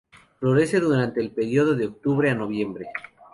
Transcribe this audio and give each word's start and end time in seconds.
Florece 0.39 0.79
durante 0.79 1.21
el 1.21 1.29
período 1.29 1.75
de 1.75 1.85
octubre 1.85 2.31
a 2.31 2.33
noviembre. 2.33 2.87